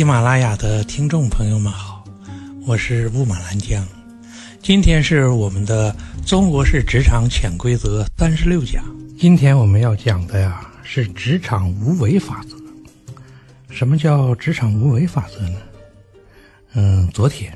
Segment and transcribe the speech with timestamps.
[0.00, 2.02] 喜马拉雅的听众朋友们好，
[2.66, 3.86] 我是雾满兰江，
[4.62, 8.82] 今天是我们的中国式职场潜规则三十六讲。
[9.18, 12.56] 今天我们要讲的呀是职场无为法则。
[13.68, 15.58] 什么叫职场无为法则呢？
[16.72, 17.52] 嗯，昨天，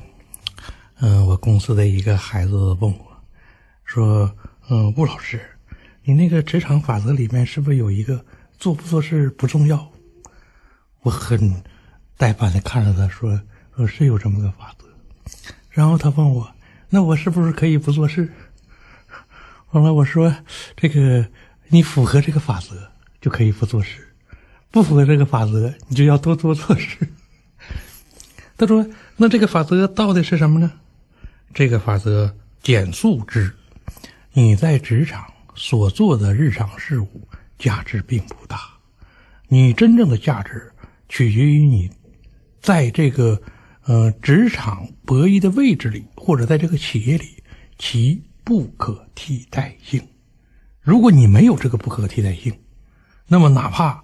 [1.00, 3.22] 嗯，我公司的一个孩子问我，
[3.86, 4.30] 说，
[4.68, 5.40] 嗯，吴老师，
[6.02, 8.22] 你那个职场法则里面是不是有一个
[8.58, 9.90] 做不做事不重要？
[11.00, 11.50] 我很
[12.16, 13.40] 呆板的看着他说
[13.76, 14.86] ：“说是有这么个法则。”
[15.68, 16.48] 然后他问我
[16.88, 18.32] ：“那我是不是可以不做事？”
[19.66, 20.34] 后来我说
[20.76, 21.28] ：“这个
[21.68, 22.88] 你符合这个法则
[23.20, 24.08] 就可以不做事，
[24.70, 27.08] 不符合这个法则你就要多多做事。”
[28.56, 28.86] 他说
[29.18, 30.70] ：“那这个法则到底是什么呢？
[31.52, 33.52] 这个法则简述之：
[34.32, 35.24] 你在职场
[35.56, 38.60] 所做的日常事务价值并不大，
[39.48, 40.70] 你真正的价值。”
[41.06, 41.88] 取决于你，
[42.64, 43.38] 在这个
[43.82, 47.42] 呃职场博弈的位置里，或者在这个企业里，
[47.76, 50.02] 其不可替代性。
[50.80, 52.58] 如果你没有这个不可替代性，
[53.28, 54.02] 那么哪怕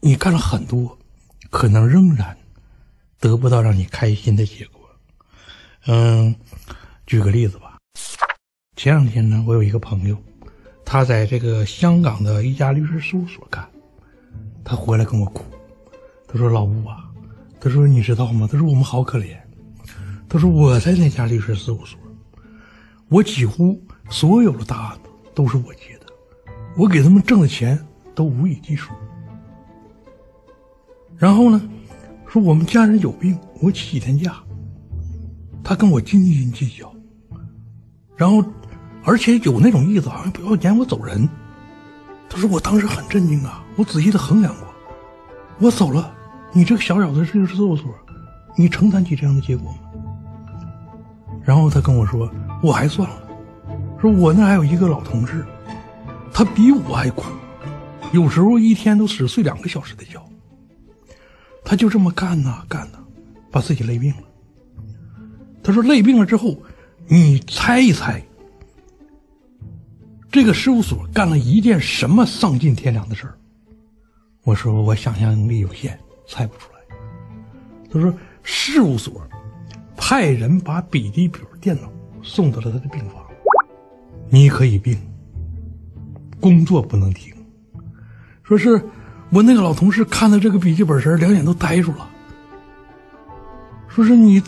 [0.00, 0.98] 你干了很多，
[1.50, 2.34] 可能仍然
[3.20, 4.88] 得不到让你开心的结果。
[5.86, 6.34] 嗯，
[7.06, 7.76] 举个例子吧。
[8.74, 10.16] 前两天呢，我有一个朋友，
[10.82, 13.68] 他在这个香港的一家律师事务所干，
[14.64, 15.44] 他回来跟我哭。
[16.26, 17.11] 他说：“老吴啊，
[17.64, 18.48] 他说你知道吗？
[18.50, 19.36] 他说我们好可怜。
[20.28, 21.96] 他说我在那家律师事务所，
[23.08, 26.06] 我几乎所有的大案子都是我接的，
[26.76, 27.78] 我给他们挣的钱
[28.16, 28.90] 都无以计数。
[31.16, 31.62] 然后呢，
[32.26, 34.42] 说我们家人有病，我请几天假，
[35.62, 36.92] 他跟我斤斤计较。
[38.16, 38.44] 然后，
[39.04, 41.28] 而且有那种意思，好像不要撵我走人。
[42.28, 44.66] 他说我当时很震惊啊，我仔细的衡量过，
[45.60, 46.12] 我走了。”
[46.52, 47.94] 你这个小小的律师事务所，
[48.56, 49.78] 你承担起这样的结果吗？
[51.44, 52.30] 然后他跟我说
[52.62, 53.28] ：“我还算了，
[54.00, 55.44] 说我那还有一个老同事，
[56.32, 57.24] 他比我还苦，
[58.12, 60.22] 有时候一天都只睡两个小时的觉。
[61.64, 62.98] 他就这么干呐干呐，
[63.50, 64.22] 把自己累病了。
[65.62, 66.62] 他说累病了之后，
[67.08, 68.22] 你猜一猜，
[70.30, 73.34] 这个事务所干了一件什么丧尽天良的事儿？
[74.44, 76.78] 我说我想象力有限。”猜不出来。
[77.90, 78.12] 他说
[78.42, 79.20] ：“事务所
[79.96, 81.90] 派人把笔记本电脑
[82.22, 83.22] 送到了他的病房，
[84.30, 84.98] 你可以病，
[86.40, 87.32] 工作不能停。
[88.42, 88.82] 说是
[89.30, 92.08] 我那个老同事看到这个笔记本时，两眼都呆住了。
[93.88, 94.42] 说是你，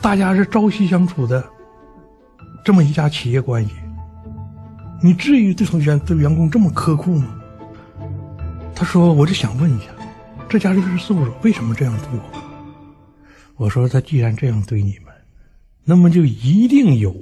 [0.00, 1.42] 大家是朝夕相处的，
[2.64, 3.72] 这么一家企业关系，
[5.02, 7.34] 你至于对同学对员工这么苛酷吗？”
[8.76, 9.86] 他说：“我就想问一下。”
[10.50, 12.42] 这家律师事务所为什么这样对我？
[13.54, 15.14] 我说他既然这样对你们，
[15.84, 17.14] 那么就一定有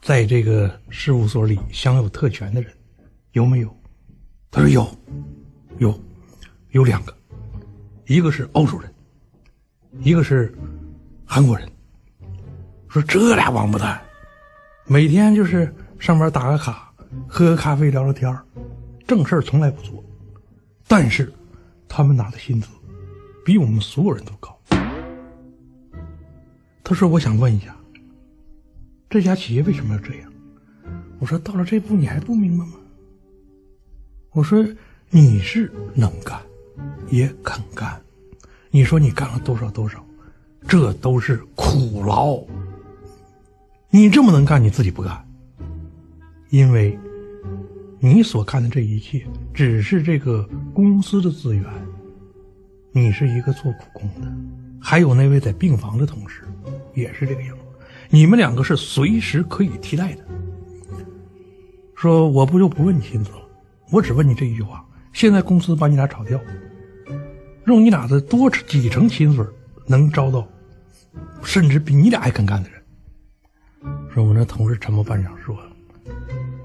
[0.00, 2.72] 在这个事务所里享有特权的人，
[3.32, 3.76] 有没有？
[4.50, 4.90] 他说有，
[5.80, 6.00] 有，
[6.70, 7.14] 有两个，
[8.06, 8.90] 一个是欧洲人，
[10.00, 10.50] 一个是
[11.26, 11.70] 韩国人。
[12.88, 14.00] 说这俩王八蛋，
[14.86, 16.90] 每天就是上班打个卡，
[17.28, 18.34] 喝个咖啡，聊聊天
[19.06, 20.02] 正事儿从来不做，
[20.88, 21.30] 但是。
[21.94, 22.68] 他们拿的薪资
[23.44, 24.58] 比我们所有人都高。
[26.82, 27.76] 他说：“我想问一下，
[29.10, 30.32] 这家企业为什么要这样？”
[31.20, 32.72] 我说：“到了这步你还不明白吗？”
[34.32, 34.66] 我说
[35.10, 36.40] ：“你是能干，
[37.10, 38.00] 也肯干。
[38.70, 40.02] 你说你干了多少多少，
[40.66, 42.42] 这都是苦劳。
[43.90, 45.28] 你这么能干，你自己不干，
[46.48, 46.98] 因为。”
[48.04, 49.24] 你所看的这一切，
[49.54, 50.42] 只是这个
[50.74, 51.64] 公司的资源。
[52.90, 54.26] 你是一个做苦工的，
[54.80, 56.42] 还有那位在病房的同事，
[56.94, 57.62] 也是这个样子。
[58.10, 60.24] 你们两个是随时可以替代的。
[61.94, 63.42] 说我不就不问你薪资了，
[63.92, 66.40] 我只问你这一句话：现在公司把你俩炒掉，
[67.66, 69.46] 用你俩的多几成薪水，
[69.86, 70.44] 能招到
[71.44, 72.82] 甚至比你俩还肯干的人。
[74.12, 75.56] 说我那同事沉默半晌，说：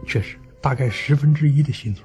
[0.07, 0.35] 确实。
[0.67, 2.03] 大概十分之一的薪水，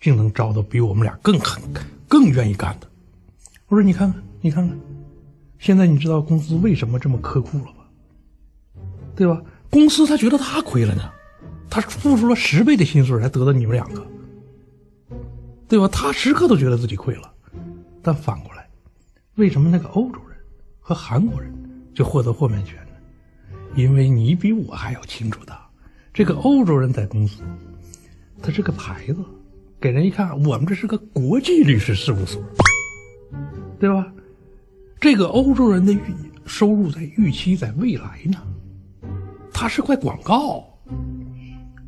[0.00, 1.62] 竟能招到比我们俩更狠、
[2.08, 2.90] 更愿意干的。
[3.68, 4.76] 我说：“你看看，你看看，
[5.60, 7.88] 现在你知道公司为什么这么苛酷了吧？
[9.14, 9.40] 对吧？
[9.70, 11.12] 公司他觉得他亏了呢，
[11.70, 14.04] 他付出了十倍的薪水才得到你们两个，
[15.68, 15.86] 对吧？
[15.86, 17.32] 他时刻都觉得自己亏了。
[18.02, 18.68] 但反过来，
[19.36, 20.36] 为什么那个欧洲人
[20.80, 21.54] 和韩国人
[21.94, 23.60] 就获得豁免权呢？
[23.76, 25.56] 因为你比我还要清楚的，
[26.12, 27.44] 这个欧洲人在公司。”
[28.42, 29.16] 它是个牌子，
[29.80, 32.42] 给人一看，我们这是个国际律师事务所，
[33.78, 34.12] 对吧？
[35.00, 36.00] 这个欧洲人的预
[36.44, 38.38] 收入在预期在未来呢，
[39.52, 40.64] 它是块广告，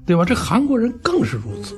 [0.04, 0.24] 对吧？
[0.24, 1.76] 这韩国人更是如此。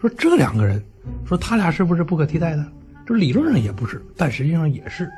[0.00, 0.82] 说这两个人，
[1.24, 2.66] 说他俩是不是不可替代的？
[3.06, 5.10] 这理论上也不是，但实际上也是，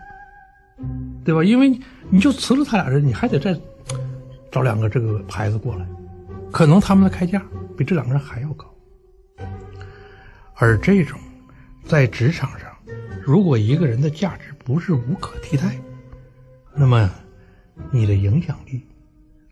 [1.24, 1.42] 对吧？
[1.42, 1.78] 因为
[2.10, 3.58] 你就辞了他俩人，你还得再
[4.50, 5.86] 找两个这个牌子过来，
[6.52, 7.42] 可能他们的开价
[7.76, 8.72] 比这两个人还要高。
[10.54, 11.18] 而这种
[11.84, 12.74] 在职场上，
[13.22, 15.76] 如果一个人的价值不是无可替代，
[16.74, 17.10] 那么
[17.90, 18.86] 你的影响力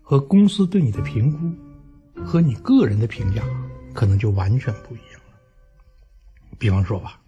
[0.00, 3.42] 和公司对你的评估和你个人的评价
[3.92, 5.38] 可能就完全不一样了。
[6.58, 7.20] 比方说吧，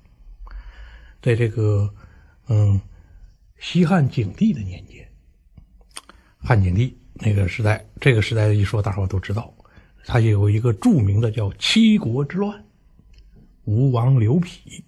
[1.20, 1.92] 在这个
[2.48, 2.80] 嗯
[3.58, 5.08] 西汉景帝的年间，
[6.38, 9.52] 汉景帝那个时代，这个时代一说，大伙都知道，
[10.06, 12.64] 他有一个著名的叫七国之乱，
[13.64, 14.84] 吴王刘丕，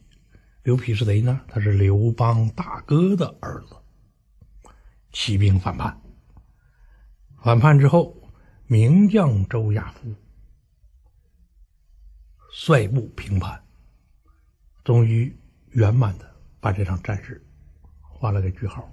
[0.62, 1.40] 刘丕是谁呢？
[1.48, 3.76] 他是刘邦大哥的儿子，
[5.12, 6.00] 起兵反叛，
[7.42, 8.14] 反叛之后，
[8.66, 10.14] 名将周亚夫
[12.52, 13.62] 率部平叛。
[14.84, 15.36] 终于
[15.70, 16.30] 圆满的
[16.60, 17.44] 把这场战事
[18.00, 18.92] 画了个句号。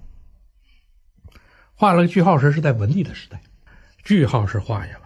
[1.76, 3.42] 画了个句号时是在文帝的时代，
[4.04, 5.03] 句号是画下了。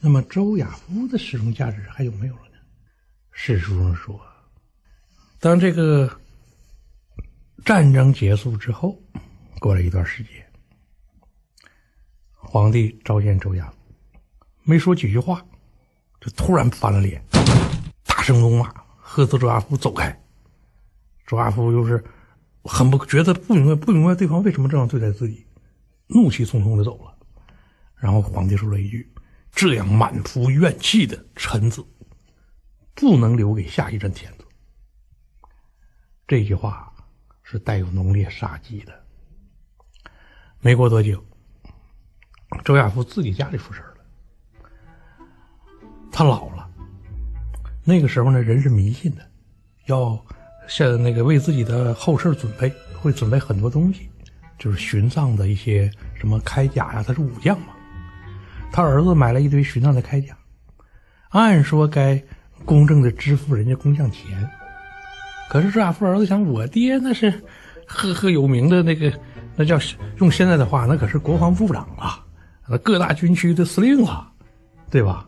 [0.00, 2.58] 那么周亚夫的使用价值还有没有了呢？
[3.32, 4.20] 史书上说，
[5.40, 6.10] 当这个
[7.64, 8.96] 战争结束之后，
[9.58, 10.30] 过了一段时间，
[12.32, 13.76] 皇帝召见周亚夫，
[14.62, 15.44] 没说几句话，
[16.20, 17.22] 就突然翻了脸，
[18.04, 18.72] 大声怒骂。
[19.08, 20.20] 喝斥周亚夫走开，
[21.26, 22.04] 周亚夫又是
[22.64, 25.46] 很不觉得不明白，不明白对方为什么这样对待自己，
[26.08, 27.16] 怒气冲冲的走了。
[27.94, 29.10] 然后皇帝说了一句
[29.56, 31.82] ：“这样满腹怨气的臣子，
[32.94, 34.44] 不能留给下一任天子。”
[36.28, 36.92] 这句话
[37.42, 38.92] 是带有浓烈杀机的。
[40.60, 41.24] 没过多久，
[42.64, 43.96] 周亚夫自己家里出事了，
[46.12, 46.68] 他老了。
[47.82, 49.26] 那个时候呢，人是迷信的，
[49.86, 50.22] 要
[50.68, 52.68] 像那个为自己的后事准备，
[53.00, 54.10] 会准备很多东西，
[54.58, 57.68] 就是殉葬的一些什么铠甲呀，他是武将嘛。
[58.76, 60.36] 他儿子买了一堆殉葬的铠甲，
[61.30, 62.22] 按说该
[62.66, 64.46] 公正的支付人家工匠钱，
[65.48, 67.42] 可是周亚夫儿子想，我爹那是
[67.86, 69.10] 赫赫有名的那个，
[69.54, 69.78] 那叫
[70.18, 72.22] 用现在的话，那可是国防部长啊，
[72.68, 74.30] 那各大军区的司令啊，
[74.90, 75.26] 对吧？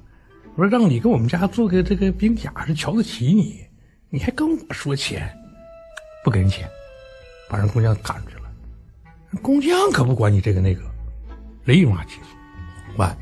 [0.55, 3.65] 我说让你给我们家做个这个兵甲是瞧得起你，
[4.11, 5.27] 你还跟我说钱，
[6.23, 6.69] 不给人钱，
[7.49, 8.43] 把人工匠赶出去了。
[9.41, 10.83] 工匠可不管你这个那个，
[11.65, 12.99] 立马起诉。
[12.99, 13.17] 完，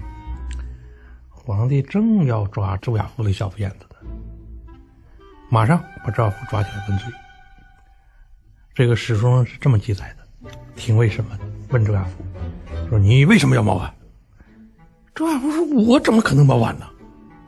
[1.46, 4.10] 皇帝正要抓周亚夫的小辫子呢，
[5.48, 7.06] 马上把周亚夫抓起来问罪。
[8.74, 11.38] 这个史书上是这么记载的：廷尉审问
[11.68, 12.24] 问周亚夫
[12.88, 13.94] 说：“你为什么要谋反？”
[15.14, 16.86] 周亚夫说：“我怎么可能谋反呢？”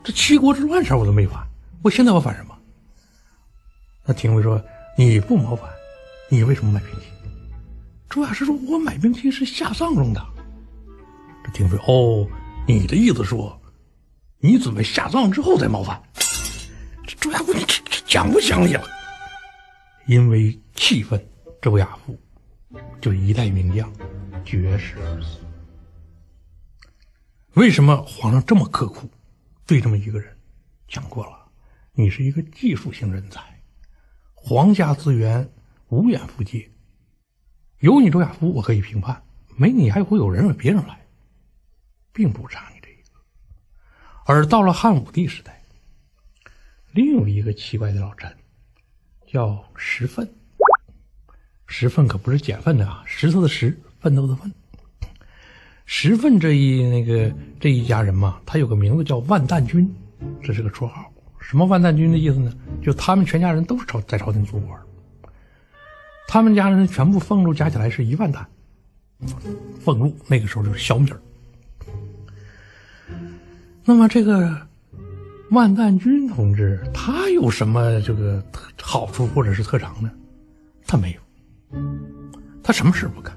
[0.04, 1.44] 这七国之乱事我都没反，
[1.82, 2.56] 我现在我反什么？
[4.04, 4.62] 那廷尉说
[4.96, 5.68] ：“你不谋反，
[6.30, 7.06] 你为什么买兵器？”
[8.08, 10.24] 周亚夫说：“我买兵器是下葬用的。”
[11.44, 12.24] 这廷尉哦，
[12.64, 13.57] 你的意思说，
[14.40, 16.00] 你准备下葬之后再谋反？
[17.04, 18.84] 这周亚夫你这这讲不讲理了？
[20.06, 21.28] 因为气愤，
[21.60, 22.16] 周亚夫
[23.00, 23.92] 就一代名将
[24.44, 25.40] 绝食而死。
[27.54, 29.10] 为什么皇上这么刻苦？
[29.66, 30.38] 对这么一个人，
[30.86, 31.50] 讲过了，
[31.92, 33.60] 你是一个技术型人才，
[34.34, 35.52] 皇家资源
[35.88, 36.70] 无远弗届，
[37.80, 39.20] 有你周亚夫，我可以评判；
[39.56, 41.04] 没你，还会有人让别人来，
[42.12, 42.77] 并不差你。
[44.28, 45.58] 而到了汉武帝时代，
[46.92, 48.30] 另有一个奇怪的老臣，
[49.26, 50.30] 叫石奋。
[51.66, 54.52] 石奋可不是捡粪的啊，石头的石，奋斗的奋。
[55.86, 59.90] 石奋这一那个这一家人嘛，他有个名字叫万旦君，
[60.42, 61.10] 这是个绰号。
[61.40, 62.52] 什么万旦君的意思呢？
[62.82, 64.78] 就他们全家人都是朝在朝廷做官，
[66.28, 68.46] 他们家人全部俸禄加起来是一万担，
[69.82, 71.18] 俸禄那个时候就是小米儿。
[73.88, 74.54] 那么这个
[75.48, 78.44] 万旦君同志，他有什么这个
[78.82, 80.10] 好处或者是特长呢？
[80.86, 81.80] 他没有，
[82.62, 83.34] 他什么事不干。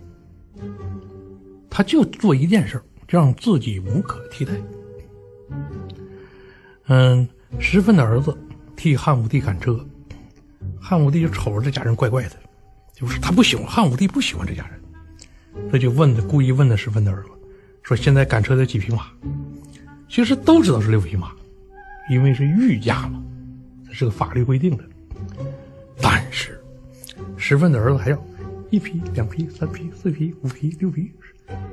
[1.69, 4.51] 他就做一件事就让自己无可替代。
[6.87, 7.25] 嗯，
[7.57, 8.37] 石奋的儿子
[8.75, 9.79] 替汉武帝赶车，
[10.81, 12.35] 汉武帝就瞅着这家人怪怪的，
[12.93, 17.29] 就是他不喜欢汉武帝不喜欢这家人，他就问的故意问的石奋的儿子，
[17.83, 19.05] 说现在赶车的几匹马？
[20.11, 21.31] 其实都知道是六匹马，
[22.09, 23.23] 因为是御驾嘛，
[23.87, 24.83] 这是个法律规定的。
[26.01, 26.61] 但是
[27.37, 28.25] 石奋的儿子还要
[28.71, 31.09] 一匹、两匹、三匹、四匹、五匹、六匹，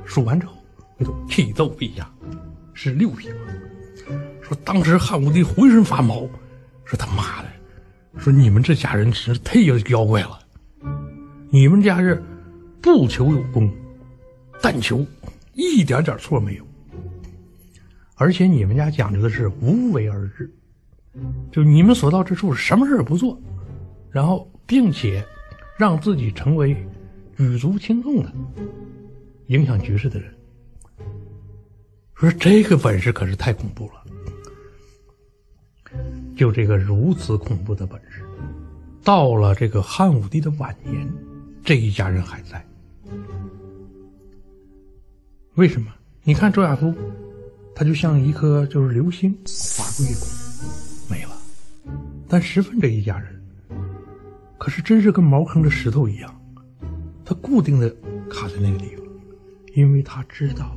[0.04, 0.54] 数完之后，
[0.96, 2.08] 回头启奏陛下，
[2.74, 4.14] 是六匹马？
[4.40, 6.20] 说当时汉武帝浑身发毛，
[6.84, 7.48] 说他妈的，
[8.18, 10.38] 说你们这家人真是太有妖怪了，
[11.50, 12.22] 你们家是
[12.80, 13.68] 不求有功，
[14.62, 15.04] 但求
[15.54, 16.67] 一点点错没有，
[18.18, 20.52] 而且你们家讲究的是无为而治，
[21.52, 23.40] 就你们所到之处什么事也不做，
[24.10, 25.24] 然后并且
[25.78, 26.76] 让自己成为
[27.36, 28.32] 举足轻重的
[29.46, 30.34] 影响局势的人，
[32.14, 33.92] 说这个本事可是太恐怖了。
[36.36, 38.24] 就这个如此恐怖的本事，
[39.02, 41.08] 到了这个汉武帝的晚年，
[41.64, 42.64] 这一家人还在。
[45.54, 45.92] 为什么？
[46.24, 46.94] 你看周亚夫，
[47.78, 49.32] 他就像一颗就是流星
[49.76, 50.28] 划过夜空，
[51.08, 51.40] 没了。
[52.28, 53.40] 但石奋这一家人，
[54.58, 56.42] 可是真是跟茅坑的石头一样，
[57.24, 57.88] 他固定的
[58.28, 59.06] 卡在那个地方，
[59.74, 60.76] 因为他知道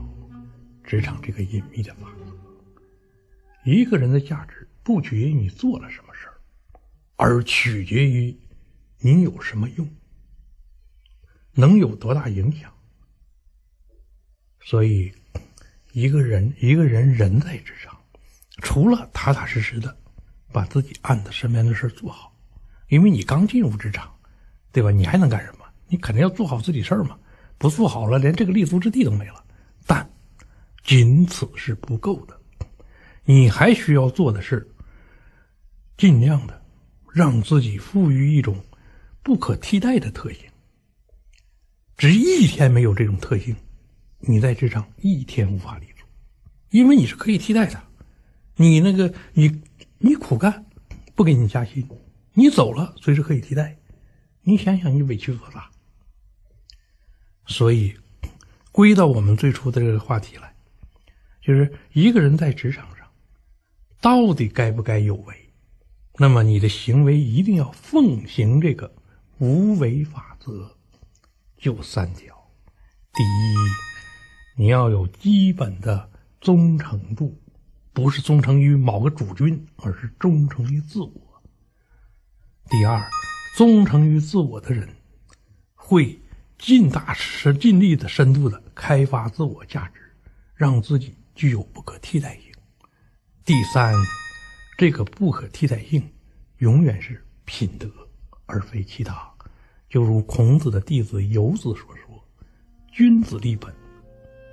[0.83, 4.67] 职场这个隐秘的法则，一个人的价值。
[4.83, 6.37] 不取决于你做了什么事儿，
[7.15, 8.35] 而取决于
[8.99, 9.87] 你有什么用，
[11.53, 12.71] 能有多大影响。
[14.59, 15.11] 所以，
[15.93, 17.97] 一个人一个人人在职场，
[18.61, 19.95] 除了踏踏实实的
[20.51, 22.33] 把自己按的身边的事做好，
[22.87, 24.13] 因为你刚进入职场，
[24.71, 24.91] 对吧？
[24.91, 25.65] 你还能干什么？
[25.87, 27.17] 你肯定要做好自己事儿嘛。
[27.57, 29.43] 不做好了，连这个立足之地都没了。
[29.85, 30.09] 但
[30.83, 32.39] 仅此是不够的。
[33.23, 34.67] 你还需要做的是，
[35.95, 36.59] 尽量的
[37.13, 38.63] 让自己赋予一种
[39.21, 40.43] 不可替代的特性。
[41.97, 43.55] 只一天没有这种特性，
[44.21, 46.05] 你在职场一天无法立足，
[46.69, 47.81] 因为你是可以替代的。
[48.55, 49.61] 你那个你
[49.97, 50.65] 你苦干，
[51.15, 51.87] 不给你加薪，
[52.33, 53.77] 你走了随时可以替代。
[54.43, 55.69] 你想想，你委屈多大？
[57.47, 57.95] 所以，
[58.71, 60.55] 归到我们最初的这个话题来，
[61.41, 63.07] 就是一个人在职场上。
[63.99, 65.53] 到底该不该有为？
[66.17, 68.93] 那么你的行为一定要奉行这个
[69.37, 70.75] 无为法则，
[71.57, 72.35] 就三条：
[73.13, 73.90] 第一，
[74.55, 77.41] 你要有基本的忠诚度，
[77.93, 81.11] 不是忠诚于某个主君，而是忠诚于自我；
[82.69, 83.09] 第二，
[83.57, 84.87] 忠诚于自我的人，
[85.73, 86.19] 会
[86.57, 90.01] 尽大深、尽力的深度的开发自我价值，
[90.53, 92.51] 让自己具有不可替代性。
[93.45, 93.95] 第三，
[94.77, 96.07] 这个不可替代性，
[96.57, 97.89] 永远是品德，
[98.45, 99.29] 而非其他。
[99.89, 102.23] 就如孔子的弟子游子所说
[102.93, 103.73] ：“君子立本，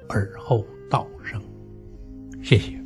[0.08, 1.40] 而后道生。”
[2.42, 2.78] 谢谢。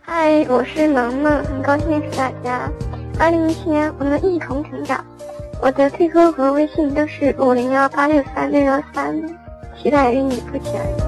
[0.00, 2.72] 嗨，我是萌萌，很高兴认识大家。
[3.20, 5.04] 二零一七年，我们一同成长。
[5.60, 9.20] 我的 QQ 和微信都是五零幺八六三六幺三，
[9.80, 11.07] 期待与你不期而遇。